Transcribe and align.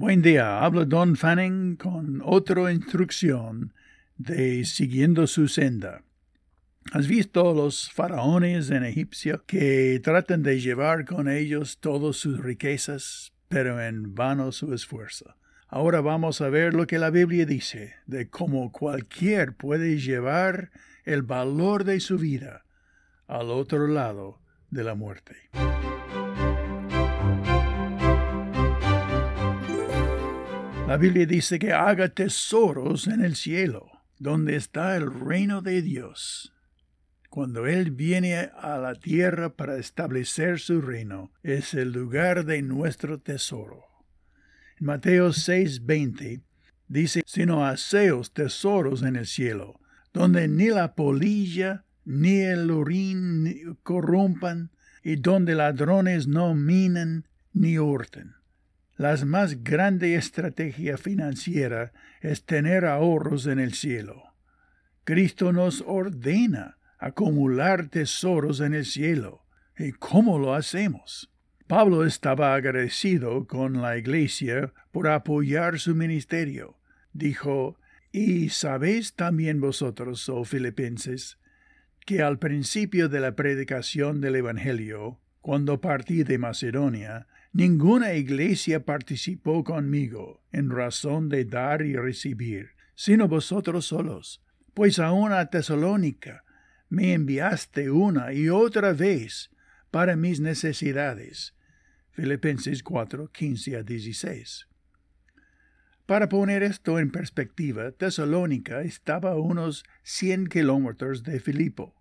Buen 0.00 0.22
día, 0.22 0.60
habla 0.60 0.84
Don 0.84 1.16
Fanning 1.16 1.74
con 1.74 2.22
otra 2.24 2.70
instrucción 2.70 3.74
de 4.16 4.64
siguiendo 4.64 5.26
su 5.26 5.48
senda. 5.48 6.04
¿Has 6.92 7.08
visto 7.08 7.52
los 7.52 7.90
faraones 7.90 8.70
en 8.70 8.84
Egipcio 8.84 9.42
que 9.44 10.00
tratan 10.00 10.44
de 10.44 10.60
llevar 10.60 11.04
con 11.04 11.28
ellos 11.28 11.78
todas 11.80 12.14
sus 12.14 12.38
riquezas, 12.38 13.32
pero 13.48 13.82
en 13.82 14.14
vano 14.14 14.52
su 14.52 14.72
esfuerzo? 14.72 15.34
Ahora 15.66 16.00
vamos 16.00 16.42
a 16.42 16.48
ver 16.48 16.74
lo 16.74 16.86
que 16.86 17.00
la 17.00 17.10
Biblia 17.10 17.44
dice 17.44 17.94
de 18.06 18.30
cómo 18.30 18.70
cualquier 18.70 19.56
puede 19.56 19.98
llevar 19.98 20.70
el 21.06 21.22
valor 21.22 21.82
de 21.82 21.98
su 21.98 22.18
vida 22.18 22.64
al 23.26 23.50
otro 23.50 23.88
lado 23.88 24.40
de 24.70 24.84
la 24.84 24.94
muerte. 24.94 25.34
La 30.88 30.96
Biblia 30.96 31.26
dice 31.26 31.58
que 31.58 31.74
haga 31.74 32.08
tesoros 32.08 33.08
en 33.08 33.22
el 33.22 33.36
cielo, 33.36 33.90
donde 34.18 34.56
está 34.56 34.96
el 34.96 35.12
reino 35.12 35.60
de 35.60 35.82
Dios. 35.82 36.54
Cuando 37.28 37.66
Él 37.66 37.90
viene 37.90 38.50
a 38.56 38.78
la 38.78 38.94
tierra 38.94 39.54
para 39.54 39.76
establecer 39.76 40.58
su 40.58 40.80
reino, 40.80 41.30
es 41.42 41.74
el 41.74 41.92
lugar 41.92 42.46
de 42.46 42.62
nuestro 42.62 43.20
tesoro. 43.20 43.84
En 44.80 44.86
Mateo 44.86 45.28
6:20 45.28 46.40
dice, 46.88 47.22
sino 47.26 47.66
haceos 47.66 48.32
tesoros 48.32 49.02
en 49.02 49.16
el 49.16 49.26
cielo, 49.26 49.80
donde 50.14 50.48
ni 50.48 50.68
la 50.68 50.94
polilla 50.94 51.84
ni 52.06 52.38
el 52.38 52.70
orín 52.70 53.76
corrompan, 53.82 54.70
y 55.04 55.16
donde 55.16 55.54
ladrones 55.54 56.26
no 56.26 56.54
minan 56.54 57.28
ni 57.52 57.78
hurten. 57.78 58.38
La 58.98 59.16
más 59.24 59.62
grande 59.62 60.16
estrategia 60.16 60.98
financiera 60.98 61.92
es 62.20 62.44
tener 62.44 62.84
ahorros 62.84 63.46
en 63.46 63.60
el 63.60 63.74
cielo. 63.74 64.34
Cristo 65.04 65.52
nos 65.52 65.84
ordena 65.86 66.78
acumular 66.98 67.90
tesoros 67.90 68.58
en 68.58 68.74
el 68.74 68.84
cielo. 68.84 69.44
¿Y 69.78 69.92
cómo 69.92 70.40
lo 70.40 70.52
hacemos? 70.52 71.32
Pablo 71.68 72.04
estaba 72.04 72.54
agradecido 72.54 73.46
con 73.46 73.80
la 73.80 73.96
iglesia 73.96 74.72
por 74.90 75.06
apoyar 75.06 75.78
su 75.78 75.94
ministerio. 75.94 76.80
Dijo, 77.12 77.78
Y 78.10 78.48
sabéis 78.48 79.14
también 79.14 79.60
vosotros, 79.60 80.28
oh 80.28 80.42
filipenses, 80.42 81.38
que 82.04 82.20
al 82.20 82.40
principio 82.40 83.08
de 83.08 83.20
la 83.20 83.36
predicación 83.36 84.20
del 84.20 84.34
Evangelio, 84.34 85.20
cuando 85.40 85.80
partí 85.80 86.24
de 86.24 86.38
Macedonia, 86.38 87.28
Ninguna 87.52 88.12
iglesia 88.14 88.84
participó 88.84 89.64
conmigo 89.64 90.42
en 90.52 90.70
razón 90.70 91.28
de 91.28 91.44
dar 91.44 91.82
y 91.82 91.96
recibir, 91.96 92.70
sino 92.94 93.26
vosotros 93.26 93.86
solos, 93.86 94.42
pues 94.74 94.98
aun 94.98 95.32
a 95.32 95.46
Tesalónica 95.50 96.44
me 96.88 97.12
enviaste 97.12 97.90
una 97.90 98.32
y 98.32 98.48
otra 98.48 98.92
vez 98.92 99.50
para 99.90 100.16
mis 100.16 100.40
necesidades. 100.40 101.54
Filipenses 102.10 102.82
4, 102.82 103.30
15 103.30 103.76
a 103.76 103.82
16. 103.82 104.68
Para 106.06 106.28
poner 106.28 106.62
esto 106.62 106.98
en 106.98 107.10
perspectiva, 107.10 107.92
Tesalónica 107.92 108.80
estaba 108.80 109.32
a 109.32 109.36
unos 109.36 109.84
100 110.02 110.46
kilómetros 110.46 111.22
de 111.22 111.38
Filipo, 111.38 111.94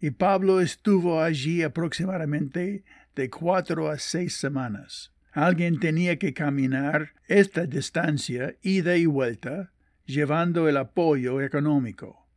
y 0.00 0.10
Pablo 0.10 0.60
estuvo 0.60 1.22
allí 1.22 1.62
aproximadamente 1.62 2.84
de 3.18 3.28
cuatro 3.30 3.90
a 3.90 3.98
seis 3.98 4.36
semanas. 4.36 5.12
Alguien 5.32 5.80
tenía 5.80 6.20
que 6.20 6.32
caminar 6.32 7.14
esta 7.26 7.66
distancia 7.66 8.54
ida 8.62 8.96
y 8.96 9.06
vuelta, 9.06 9.72
llevando 10.06 10.68
el 10.68 10.76
apoyo 10.76 11.40
económico. 11.40 12.28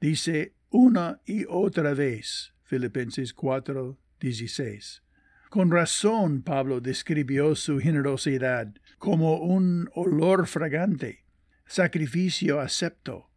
Dice 0.00 0.54
una 0.70 1.20
y 1.26 1.44
otra 1.48 1.92
vez, 1.92 2.54
Filipenses 2.62 3.34
4, 3.34 3.98
16. 4.20 5.02
Con 5.50 5.72
razón 5.72 6.42
Pablo 6.42 6.80
describió 6.80 7.56
su 7.56 7.80
generosidad 7.80 8.72
como 8.98 9.38
un 9.40 9.90
olor 9.92 10.46
fragante, 10.46 11.24
sacrificio 11.66 12.60
acepto, 12.60 13.28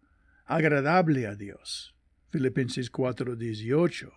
agradable 0.46 1.25
a 1.25 1.34
Dios. 1.34 1.96
Filipenses 2.30 2.91
4, 2.91 3.36
18. 3.36 4.13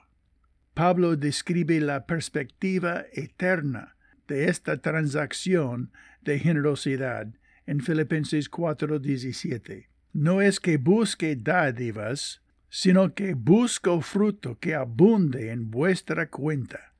Pablo 0.74 1.16
describe 1.16 1.80
la 1.80 2.06
perspectiva 2.06 3.04
eterna 3.12 3.96
de 4.26 4.48
esta 4.48 4.78
transacción 4.78 5.92
de 6.22 6.38
generosidad 6.38 7.28
en 7.66 7.80
Filipenses 7.80 8.50
4:17. 8.50 9.88
No 10.12 10.40
es 10.40 10.60
que 10.60 10.78
busque 10.78 11.36
dádivas, 11.36 12.42
sino 12.68 13.14
que 13.14 13.34
busco 13.34 14.00
fruto 14.00 14.58
que 14.58 14.74
abunde 14.74 15.50
en 15.50 15.70
vuestra 15.70 16.28
cuenta. 16.28 16.94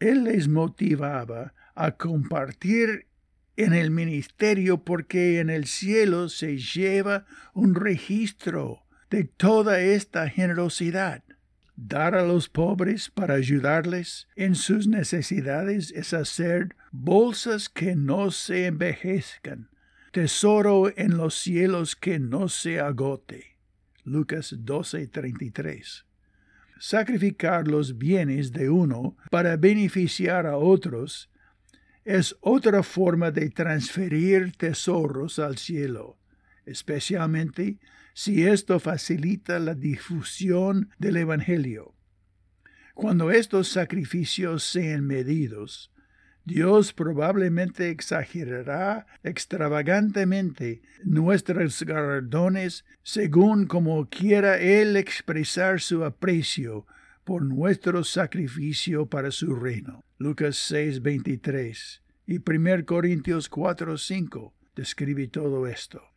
Él 0.00 0.24
les 0.24 0.48
motivaba 0.48 1.54
a 1.74 1.92
compartir 1.92 3.06
en 3.56 3.72
el 3.72 3.90
ministerio 3.90 4.82
porque 4.82 5.40
en 5.40 5.50
el 5.50 5.66
cielo 5.66 6.28
se 6.28 6.58
lleva 6.58 7.26
un 7.54 7.74
registro 7.74 8.84
de 9.10 9.24
toda 9.24 9.80
esta 9.80 10.28
generosidad. 10.28 11.23
Dar 11.76 12.14
a 12.14 12.24
los 12.24 12.48
pobres 12.48 13.10
para 13.10 13.34
ayudarles 13.34 14.28
en 14.36 14.54
sus 14.54 14.86
necesidades 14.86 15.90
es 15.90 16.14
hacer 16.14 16.76
bolsas 16.92 17.68
que 17.68 17.96
no 17.96 18.30
se 18.30 18.66
envejezcan, 18.66 19.68
tesoro 20.12 20.96
en 20.96 21.16
los 21.16 21.34
cielos 21.34 21.96
que 21.96 22.20
no 22.20 22.48
se 22.48 22.78
agote. 22.78 23.56
Lucas 24.04 24.54
12:33. 24.64 26.04
Sacrificar 26.78 27.66
los 27.66 27.98
bienes 27.98 28.52
de 28.52 28.70
uno 28.70 29.16
para 29.30 29.56
beneficiar 29.56 30.46
a 30.46 30.56
otros 30.56 31.30
es 32.04 32.36
otra 32.40 32.82
forma 32.82 33.30
de 33.30 33.50
transferir 33.50 34.52
tesoros 34.56 35.38
al 35.38 35.56
cielo, 35.56 36.18
especialmente 36.66 37.78
si 38.14 38.44
esto 38.46 38.78
facilita 38.78 39.58
la 39.58 39.74
difusión 39.74 40.90
del 40.98 41.16
Evangelio. 41.16 41.94
Cuando 42.94 43.30
estos 43.30 43.68
sacrificios 43.68 44.62
sean 44.62 45.04
medidos, 45.04 45.90
Dios 46.44 46.92
probablemente 46.92 47.88
exagerará 47.88 49.06
extravagantemente 49.22 50.82
nuestros 51.02 51.82
galardones 51.82 52.84
según 53.02 53.66
como 53.66 54.08
quiera 54.10 54.58
Él 54.58 54.96
expresar 54.96 55.80
su 55.80 56.04
aprecio 56.04 56.86
por 57.24 57.42
nuestro 57.42 58.04
sacrificio 58.04 59.06
para 59.06 59.30
su 59.30 59.54
reino. 59.54 60.04
Lucas 60.18 60.56
6:23 60.70 62.02
y 62.26 62.38
1 62.38 62.84
Corintios 62.84 63.50
4:5 63.50 64.52
describe 64.76 65.28
todo 65.28 65.66
esto. 65.66 66.13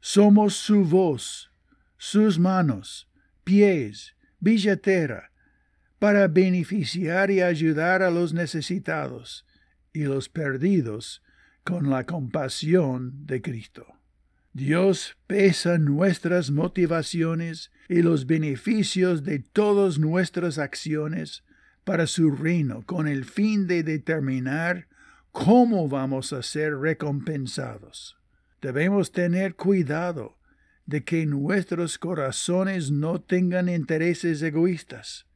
Somos 0.00 0.54
su 0.54 0.84
voz, 0.84 1.50
sus 1.96 2.38
manos, 2.38 3.08
pies, 3.44 4.14
billetera, 4.38 5.32
para 5.98 6.28
beneficiar 6.28 7.30
y 7.30 7.40
ayudar 7.40 8.02
a 8.02 8.10
los 8.10 8.32
necesitados 8.32 9.46
y 9.92 10.04
los 10.04 10.28
perdidos 10.28 11.22
con 11.64 11.90
la 11.90 12.04
compasión 12.04 13.26
de 13.26 13.42
Cristo. 13.42 13.86
Dios 14.52 15.16
pesa 15.26 15.78
nuestras 15.78 16.50
motivaciones 16.50 17.70
y 17.88 18.02
los 18.02 18.26
beneficios 18.26 19.22
de 19.22 19.40
todas 19.40 19.98
nuestras 19.98 20.58
acciones 20.58 21.44
para 21.84 22.06
su 22.06 22.30
reino 22.30 22.82
con 22.86 23.06
el 23.06 23.24
fin 23.24 23.66
de 23.66 23.82
determinar 23.82 24.88
cómo 25.30 25.88
vamos 25.88 26.32
a 26.32 26.42
ser 26.42 26.76
recompensados. 26.78 28.16
Debemos 28.60 29.12
tener 29.12 29.54
cuidado 29.54 30.38
de 30.86 31.04
que 31.04 31.26
nuestros 31.26 31.98
corazones 31.98 32.90
no 32.90 33.20
tengan 33.20 33.68
intereses 33.68 34.40
egoístas. 34.42 35.26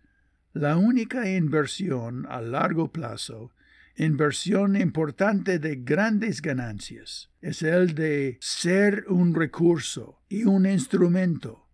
La 0.53 0.77
única 0.77 1.31
inversión 1.31 2.27
a 2.29 2.41
largo 2.41 2.93
plazo, 2.93 3.53
inversión 3.97 4.77
importante 4.77 5.59
de 5.59 5.77
grandes 5.77 6.41
ganancias, 6.41 7.31
es 7.41 7.63
el 7.63 7.95
de 7.95 8.39
ser 8.41 9.05
un 9.09 9.35
recurso 9.35 10.21
y 10.29 10.45
un 10.45 10.67
instrumento 10.67 11.69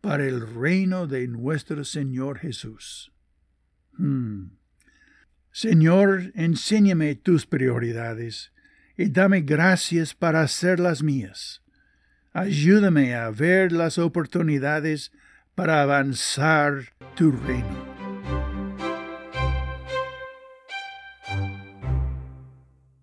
para 0.00 0.26
el 0.26 0.54
reino 0.54 1.06
de 1.06 1.28
nuestro 1.28 1.84
Señor 1.84 2.38
Jesús. 2.38 3.12
Hmm. 3.92 4.56
Señor, 5.52 6.32
enséñame 6.34 7.14
tus 7.14 7.46
prioridades 7.46 8.52
y 8.96 9.08
dame 9.08 9.40
gracias 9.40 10.14
para 10.14 10.42
hacer 10.42 10.80
las 10.80 11.02
mías. 11.02 11.62
Ayúdame 12.32 13.14
a 13.14 13.30
ver 13.30 13.72
las 13.72 13.98
oportunidades 13.98 15.12
para 15.54 15.82
avanzar 15.82 16.94
tu 17.14 17.32
reino. 17.32 17.91